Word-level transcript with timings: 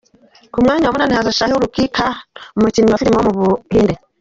Ku 0.51 0.57
mwanya 0.63 0.85
wa 0.85 0.93
munani 0.93 1.13
haza 1.17 1.35
Shah 1.37 1.51
Rukh 1.61 1.77
Khan, 1.95 2.15
umukinnyi 2.57 2.89
wa 2.91 2.99
filime 2.99 3.17
wo 3.17 3.25
mu 3.27 3.33
Buhinde. 3.37 3.93